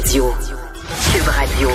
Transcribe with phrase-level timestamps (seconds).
[0.00, 0.34] Radio.
[1.12, 1.68] Cube Radio.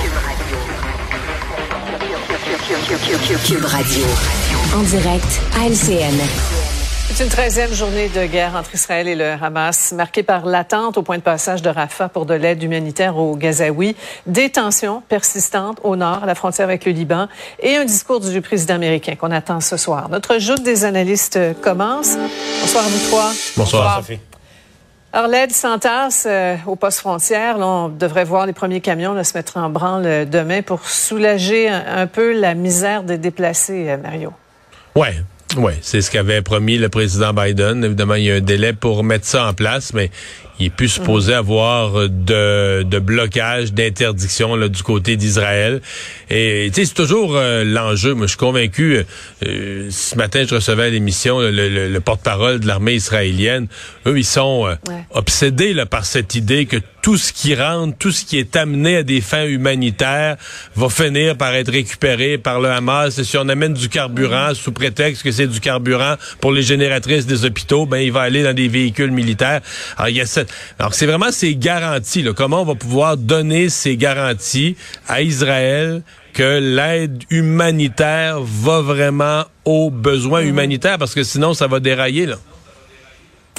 [3.45, 4.05] Cube Radio.
[4.75, 6.19] En direct à LCN.
[7.07, 11.03] C'est une treizième journée de guerre entre Israël et le Hamas, marquée par l'attente au
[11.03, 13.95] point de passage de Rafah pour de l'aide humanitaire aux Gazaouis,
[14.25, 17.27] des tensions persistantes au nord, à la frontière avec le Liban,
[17.59, 20.09] et un discours du président américain qu'on attend ce soir.
[20.09, 22.15] Notre joute des analystes commence.
[22.61, 23.31] Bonsoir à vous trois.
[23.55, 23.97] Bonsoir.
[23.97, 24.19] Sophie.
[25.23, 27.57] L'aide s'entasse euh, au poste frontière.
[27.59, 32.37] On devrait voir les premiers camions se mettre en branle demain pour soulager un, peu
[32.37, 34.33] la misère des déplacés, euh, Mario.
[34.93, 35.15] Ouais,
[35.57, 37.83] oui, c'est ce qu'avait promis le président Biden.
[37.83, 40.11] Évidemment, il y a un délai pour mettre ça en place, mais
[40.59, 41.37] il est plus supposé mm.
[41.37, 45.81] avoir de, de blocage, d'interdiction du côté d'Israël.
[46.29, 48.13] Et tu sais, c'est toujours euh, l'enjeu.
[48.13, 49.03] Moi, je suis convaincu.
[49.45, 53.67] Euh, ce matin, je recevais à l'émission le, porte-parole de l'armée israélienne.
[54.05, 54.75] Eux, ils sont euh,
[55.11, 58.97] obsédés là, par cette idée que tout ce qui rentre, tout ce qui est amené
[58.97, 60.37] à des fins humanitaires
[60.75, 63.19] va finir par être récupéré par le Hamas.
[63.19, 64.55] Et si on amène du carburant mm.
[64.55, 68.43] sous prétexte que c'est du carburant pour les génératrices des hôpitaux, ben il va aller
[68.43, 69.61] dans des véhicules militaires.
[69.97, 70.44] Alors, il y a cette
[70.79, 74.75] alors c'est vraiment ces garanties, là, comment on va pouvoir donner ces garanties
[75.07, 76.01] à Israël
[76.33, 80.47] que l'aide humanitaire va vraiment aux besoins mm-hmm.
[80.47, 82.25] humanitaires, parce que sinon ça va dérailler.
[82.25, 82.37] Là.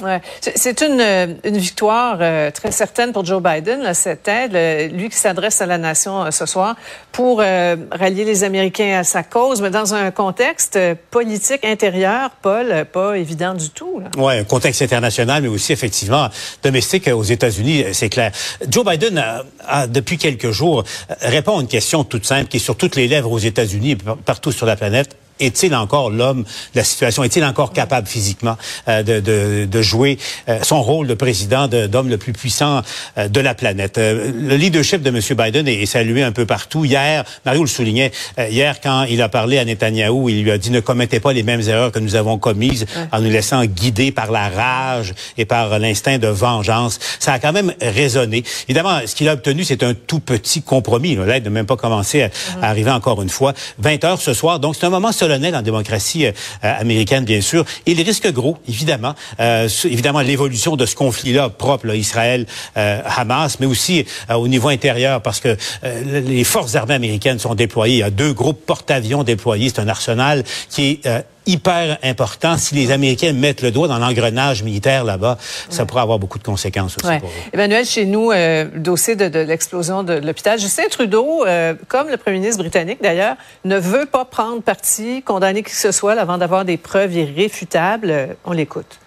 [0.02, 0.20] Ouais.
[0.40, 5.08] C'est une, euh, une victoire euh, très certaine pour Joe Biden, là, cette aide, lui
[5.08, 6.76] qui s'adresse à la nation euh, ce soir
[7.12, 10.78] pour rallier les Américains à sa cause, mais dans un contexte
[11.10, 14.02] politique intérieur, Paul, pas évident du tout.
[14.18, 16.28] Oui, un contexte international, mais aussi effectivement
[16.62, 18.32] domestique aux États-Unis, c'est clair.
[18.68, 19.24] Joe Biden,
[19.66, 20.84] a, depuis quelques jours,
[21.22, 23.98] répond à une question toute simple qui est sur toutes les lèvres aux États-Unis et
[24.26, 27.22] partout sur la planète est-il encore l'homme de la situation?
[27.22, 28.56] Est-il encore capable physiquement
[28.88, 32.82] euh, de, de, de, jouer euh, son rôle de président d'homme le plus puissant
[33.18, 33.96] euh, de la planète?
[33.98, 35.20] le leadership de M.
[35.36, 36.84] Biden est, salué un peu partout.
[36.84, 40.70] Hier, Mario le soulignait, hier quand il a parlé à Netanyahou, il lui a dit
[40.70, 44.30] ne commettez pas les mêmes erreurs que nous avons commises en nous laissant guider par
[44.30, 46.98] la rage et par l'instinct de vengeance.
[47.18, 48.42] Ça a quand même résonné.
[48.68, 51.16] Évidemment, ce qu'il a obtenu, c'est un tout petit compromis.
[51.16, 52.30] L'aide n'a même pas commencé à,
[52.62, 53.52] arriver encore une fois.
[53.78, 56.32] 20 heures ce soir, donc c'est un moment solennel en démocratie euh,
[56.62, 57.64] américaine, bien sûr.
[57.84, 59.14] Il risque gros, évidemment.
[59.40, 65.40] Euh, évidemment, l'évolution de ce conflit-là propre, Israël-Hamas, euh, mais aussi au niveau intérieur, parce
[65.40, 67.94] que les forces armées américaines sont déployées.
[67.94, 69.68] Il y a deux groupes porte-avions déployés.
[69.68, 72.56] C'est un arsenal qui est hyper important.
[72.56, 76.44] Si les Américains mettent le doigt dans l'engrenage militaire là-bas, ça pourrait avoir beaucoup de
[76.44, 77.50] conséquences aussi pour eux.
[77.52, 82.16] Emmanuel, chez nous, euh, le dossier de, l'explosion de l'hôpital, Justin Trudeau, euh, comme le
[82.16, 86.38] premier ministre britannique d'ailleurs, ne veut pas prendre parti, condamner qui que ce soit avant
[86.38, 88.36] d'avoir des preuves irréfutables.
[88.44, 88.98] On l'écoute.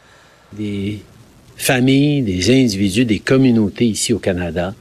[0.53, 1.01] Des
[1.57, 4.73] familles, des individus, des communautés ici au Canada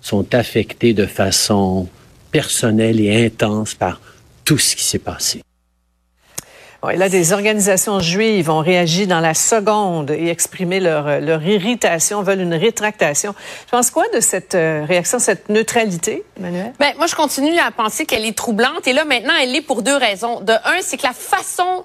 [0.00, 1.88] sont affectés de façon
[2.30, 4.00] personnelle et intense par
[4.44, 5.42] tout ce qui s'est passé.
[6.92, 12.22] Et là, des organisations juives ont réagi dans la seconde et exprimé leur, leur irritation,
[12.22, 13.34] veulent une rétractation.
[13.34, 16.72] Tu penses quoi de cette euh, réaction, cette neutralité, Emmanuel?
[16.78, 18.86] Ben, moi, je continue à penser qu'elle est troublante.
[18.86, 20.40] Et là, maintenant, elle est pour deux raisons.
[20.40, 21.84] De un, c'est que la façon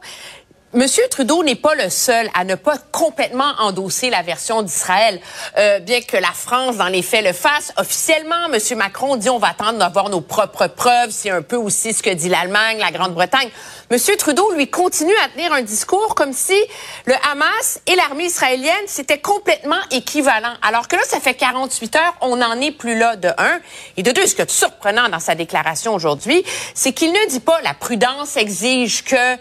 [0.75, 5.22] Monsieur Trudeau n'est pas le seul à ne pas complètement endosser la version d'Israël,
[5.56, 7.72] euh, bien que la France, dans les faits, le fasse.
[7.78, 11.12] Officiellement, Monsieur Macron dit on va attendre d'avoir nos propres preuves.
[11.12, 13.51] C'est un peu aussi ce que dit l'Allemagne, la Grande-Bretagne.
[13.91, 16.57] Monsieur Trudeau, lui, continue à tenir un discours comme si
[17.06, 20.56] le Hamas et l'armée israélienne, c'était complètement équivalent.
[20.63, 23.59] Alors que là, ça fait 48 heures, on n'en est plus là, de un.
[23.95, 27.41] Et de deux, ce qui est surprenant dans sa déclaration aujourd'hui, c'est qu'il ne dit
[27.41, 29.38] pas la prudence exige que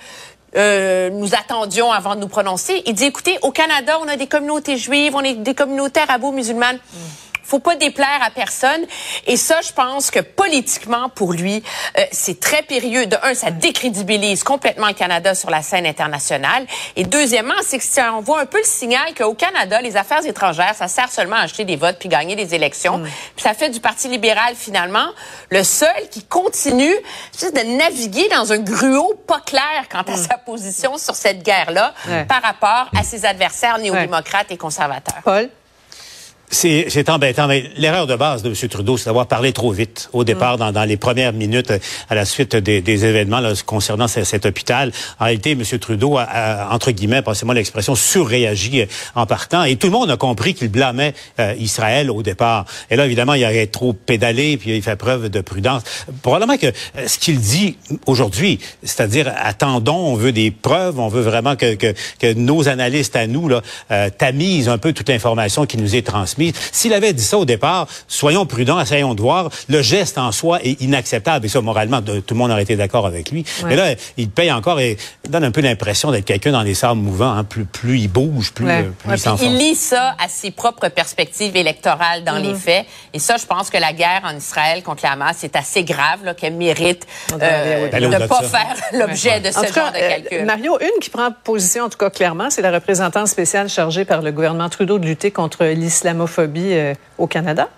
[0.56, 2.82] euh, nous attendions avant de nous prononcer.
[2.86, 6.78] Il dit, écoutez, au Canada, on a des communautés juives, on a des communautés arabo-musulmanes
[7.52, 8.86] faut pas déplaire à personne.
[9.26, 11.62] Et ça, je pense que politiquement, pour lui,
[11.98, 13.04] euh, c'est très périlleux.
[13.04, 16.66] De un, ça décrédibilise complètement le Canada sur la scène internationale.
[16.96, 20.74] Et deuxièmement, c'est que ça envoie un peu le signal qu'au Canada, les affaires étrangères,
[20.74, 22.96] ça sert seulement à acheter des votes puis gagner des élections.
[22.98, 23.08] Mm.
[23.36, 25.08] Puis ça fait du Parti libéral, finalement,
[25.50, 26.96] le seul qui continue
[27.42, 30.26] de naviguer dans un gruau pas clair quant à mm.
[30.30, 31.92] sa position sur cette guerre-là
[32.28, 35.20] par rapport à ses adversaires néo-démocrates et conservateurs.
[35.22, 35.50] Paul?
[36.54, 38.68] C'est embêtant, mais l'erreur de base de M.
[38.68, 40.72] Trudeau, c'est d'avoir parlé trop vite au départ, mm.
[40.72, 41.78] dans, les premières minutes euh,
[42.10, 44.92] à la suite des, événements concernant cet, hôpital.
[45.18, 45.62] En réalité, M.
[45.78, 50.18] Trudeau a, entre guillemets, passez-moi l'expression, surréagi euh, en partant, et tout le monde a
[50.18, 52.66] compris qu'il blâmait euh, Israël au départ.
[52.90, 55.82] Et là, évidemment, il aurait trop pédalé, puis il fait preuve de prudence.
[56.20, 56.70] Probablement que
[57.06, 62.34] ce qu'il dit aujourd'hui, c'est-à-dire attendons, on veut des preuves, on veut vraiment que, que,
[62.34, 63.62] nos analystes à nous là,
[64.18, 66.41] tamisent un peu toute l'information qui nous est transmise
[66.72, 69.50] S'il avait dit ça au départ, soyons prudents, essayons de voir.
[69.68, 71.46] Le geste en soi est inacceptable.
[71.46, 73.44] Et ça, moralement, tout le monde aurait été d'accord avec lui.
[73.66, 74.96] Mais là, il paye encore et
[75.28, 77.32] donne un peu l'impression d'être quelqu'un dans les sables mouvants.
[77.32, 77.44] Hein.
[77.44, 78.88] Plus, plus il bouge, plus, ouais.
[79.04, 79.46] plus il s'enfonce.
[79.46, 82.86] Il lit ça à ses propres perspectives électorales dans les faits.
[83.12, 86.34] Et ça, je pense que la guerre en Israël contre la Hamas est assez grave,
[86.36, 90.38] qu'elle mérite euh, de ne pas faire l'objet de ce en genre cas, de calcul.
[90.38, 94.04] Euh, Mario, une qui prend position, en tout cas clairement, c'est la représentante spéciale chargée
[94.04, 97.68] par le gouvernement Trudeau de lutter contre l'islamophobie euh, au Canada.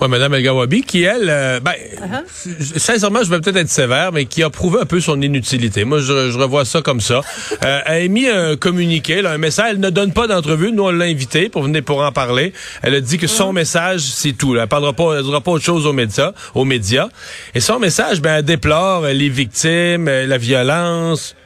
[0.00, 2.78] Oui, Mme El Gawabi, qui, elle, euh, ben, uh-huh.
[2.78, 5.84] sincèrement, je vais peut-être être sévère, mais qui a prouvé un peu son inutilité.
[5.84, 7.20] Moi, je, je revois ça comme ça.
[7.64, 9.72] Euh, elle a émis un communiqué, là, un message.
[9.72, 10.72] Elle ne donne pas d'entrevue.
[10.72, 12.54] Nous, on l'a invité pour venir pour en parler.
[12.80, 13.56] Elle a dit que son uh-huh.
[13.56, 14.54] message, c'est tout.
[14.54, 14.62] Là.
[14.62, 17.08] Elle parlera pas, elle dira pas autre chose aux médias, aux médias.
[17.54, 21.36] Et son message, ben, elle déplore les victimes, la violence,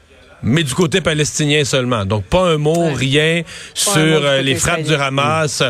[0.45, 2.05] mais du côté palestinien seulement.
[2.05, 2.93] Donc, pas un mot, ouais.
[2.93, 5.63] rien pas sur euh, les frappes du Hamas.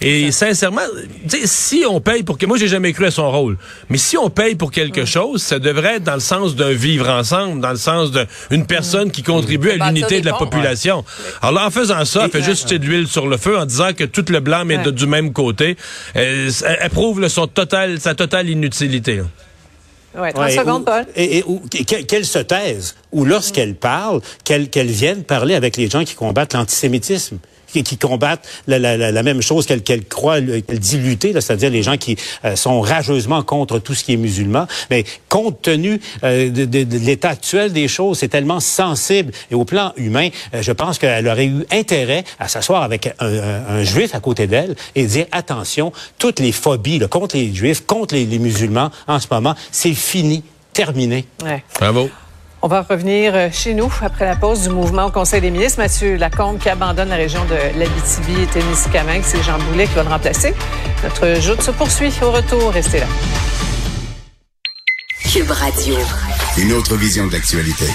[0.00, 0.82] Et sincèrement,
[1.44, 2.46] si on paye pour que...
[2.46, 3.56] Moi, j'ai jamais cru à son rôle.
[3.90, 7.08] Mais si on paye pour quelque chose, ça devrait être dans le sens d'un vivre
[7.08, 8.10] ensemble, dans le sens
[8.50, 10.98] d'une personne qui contribue à l'unité de la population.
[10.98, 11.32] Ouais.
[11.42, 13.66] Alors là, en faisant ça, elle fait juste jeter de l'huile sur le feu en
[13.66, 15.76] disant que tout le blanc est de, du même côté.
[16.14, 19.22] Elle, elle prouve là, son total, sa totale inutilité.
[20.14, 21.06] Ouais, 30 ouais, secondes, ou, Paul.
[21.16, 25.88] Et, et ou, qu'elle se taise, ou lorsqu'elle parle, qu'elle qu'elle vienne parler avec les
[25.88, 27.38] gens qui combattent l'antisémitisme?
[27.72, 31.32] Qui, qui combattent la, la, la, la, même chose qu'elle qu'elle croit, qu'elle dit lutter,
[31.32, 34.66] c'est-à-dire les gens qui euh, sont rageusement contre tout ce qui est musulman.
[34.90, 39.54] Mais compte tenu euh, de, de, de l'état actuel des choses, c'est tellement sensible et
[39.54, 43.78] au plan humain, euh, je pense qu'elle aurait eu intérêt à s'asseoir avec un, un,
[43.78, 47.84] un, juif à côté d'elle et dire attention, toutes les phobies là, contre les juifs,
[47.86, 50.42] contre les, les musulmans en ce moment, c'est fini,
[50.72, 51.24] terminé.
[51.44, 51.64] Ouais.
[51.78, 52.10] Bravo.
[52.64, 55.80] On va revenir chez nous après la pause du mouvement au Conseil des ministres.
[55.80, 59.22] Mathieu Lacombe qui abandonne la région de l'Abitibi et Témiscamingue.
[59.24, 60.54] C'est Jean Boulet qui va le remplacer.
[61.02, 62.12] Notre joute se poursuit.
[62.22, 63.06] Au retour, restez là.
[65.28, 65.96] Cube Radio.
[66.56, 67.86] Une autre vision de l'actualité.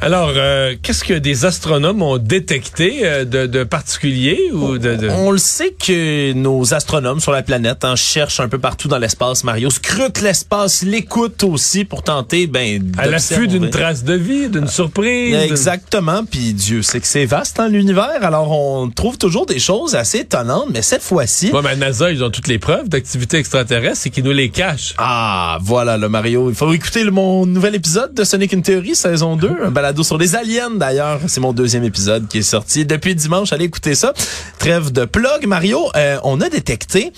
[0.00, 5.08] Alors, euh, qu'est-ce que des astronomes ont détecté euh, de, de, particulier ou de, de,
[5.08, 8.98] On le sait que nos astronomes sur la planète en cherchent un peu partout dans
[8.98, 9.70] l'espace, Mario.
[9.70, 15.34] Scrutent l'espace, l'écoutent aussi pour tenter, ben, à l'affût d'une trace de vie, d'une surprise.
[15.34, 16.24] Exactement.
[16.24, 18.22] Puis Dieu sait que c'est vaste, hein, l'univers.
[18.22, 21.50] Alors, on trouve toujours des choses assez étonnantes, mais cette fois-ci...
[21.50, 24.94] Ouais, mais NASA, ils ont toutes les preuves d'activité extraterrestre, c'est qu'ils nous les cachent.
[24.98, 26.50] Ah, voilà, le Mario.
[26.50, 29.70] Il faut écouter le, mon nouvel épisode de Sonic in Theory, saison 2, un
[30.02, 31.20] sur les aliens d'ailleurs.
[31.26, 33.52] C'est mon deuxième épisode qui est sorti depuis dimanche.
[33.52, 34.12] Allez écouter ça.
[34.58, 35.90] Trêve de plug, Mario.
[35.96, 37.12] Euh, on a détecté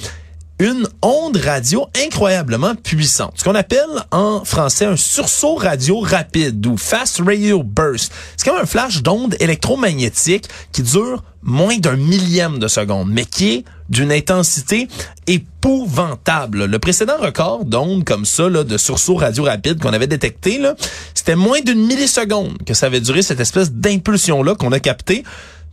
[0.59, 3.33] une onde radio incroyablement puissante.
[3.37, 8.13] Ce qu'on appelle en français un sursaut radio rapide ou fast radio burst.
[8.37, 13.51] C'est comme un flash d'onde électromagnétique qui dure moins d'un millième de seconde, mais qui
[13.51, 14.89] est d'une intensité
[15.27, 16.67] épouvantable.
[16.67, 20.61] Le précédent record d'ondes comme ça, là, de sursaut radio rapide qu'on avait détecté,
[21.15, 25.23] c'était moins d'une milliseconde que ça avait duré cette espèce d'impulsion-là qu'on a capté.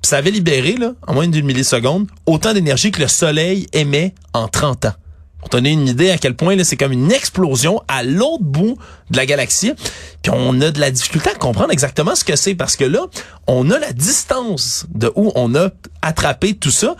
[0.01, 4.13] Puis ça avait libéré, là, en moins d'une milliseconde, autant d'énergie que le Soleil émet
[4.33, 4.94] en 30 ans.
[5.39, 8.78] Pour donner une idée à quel point c'est comme une explosion à l'autre bout
[9.12, 9.74] de la galaxie.
[10.22, 13.06] Puis on a de la difficulté à comprendre exactement ce que c'est parce que là,
[13.45, 15.69] on a la distance de où on a
[16.01, 16.95] attrapé tout ça.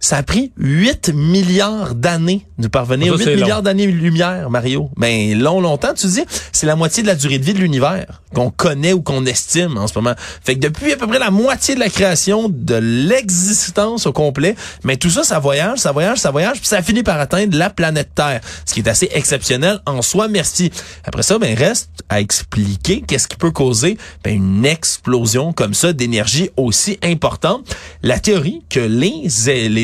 [0.00, 3.18] Ça a pris 8 milliards d'années de parvenir.
[3.18, 4.90] Ça, 8 milliards d'années-lumière, Mario.
[4.96, 8.20] Ben, long, longtemps, tu dis, c'est la moitié de la durée de vie de l'univers
[8.34, 10.14] qu'on connaît ou qu'on estime en ce moment.
[10.44, 14.54] Fait que depuis à peu près la moitié de la création, de l'existence au complet,
[14.84, 17.70] mais tout ça, ça voyage, ça voyage, ça voyage, puis ça finit par atteindre la
[17.70, 20.70] planète Terre, ce qui est assez exceptionnel en soi, merci.
[21.04, 25.92] Après ça, ben, reste à expliquer qu'est-ce qui peut causer ben, une explosion comme ça
[25.92, 27.74] d'énergie aussi importante.
[28.02, 29.28] La théorie que les,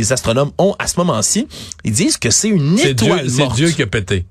[0.04, 1.48] les astronomes ont à ce moment-ci,
[1.84, 3.56] ils disent que c'est une étoile Dieu, morte.
[3.56, 4.26] C'est Dieu qui a pété.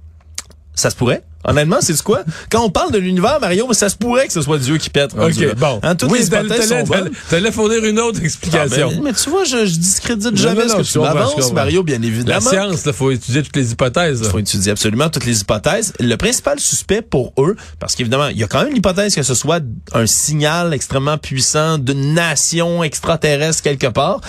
[0.76, 1.24] Ça se pourrait.
[1.46, 2.24] Honnêtement, c'est quoi?
[2.50, 5.14] Quand on parle de l'univers, Mario, ça se pourrait que ce soit Dieu qui pète.
[5.14, 5.80] OK, bon.
[5.84, 7.12] Hein, toutes oui, les hypothèses sont bonnes.
[7.30, 8.90] T'allais fournir une autre explication.
[8.90, 11.52] Ah, ben, mais tu vois, je, je discrédite jamais non, non, ce que tu m'avances,
[11.52, 12.40] Mario, bien évidemment.
[12.40, 14.22] La science, il faut étudier toutes les hypothèses.
[14.24, 15.94] Il faut étudier absolument toutes les hypothèses.
[16.00, 19.36] Le principal suspect pour eux, parce qu'évidemment, il y a quand même l'hypothèse que ce
[19.36, 19.62] soit
[19.94, 24.22] un signal extrêmement puissant d'une nation extraterrestre quelque part,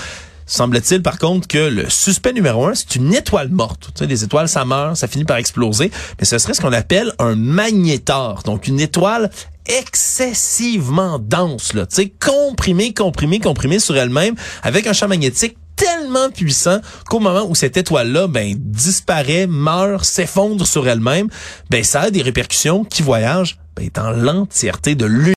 [0.46, 3.90] Semble-t-il, par contre, que le suspect numéro un, c'est une étoile morte.
[3.94, 5.90] Tu sais, les étoiles, ça meurt, ça finit par exploser.
[6.18, 8.42] Mais ce serait ce qu'on appelle un magnétar.
[8.42, 9.30] Donc, une étoile
[9.66, 11.86] excessivement dense, là.
[11.86, 17.46] Tu sais, comprimée, comprimée, comprimée sur elle-même, avec un champ magnétique tellement puissant qu'au moment
[17.48, 21.28] où cette étoile-là ben, disparaît, meurt, s'effondre sur elle-même,
[21.70, 25.32] ben, ça a des répercussions qui voyagent ben, dans l'entièreté de l'univers.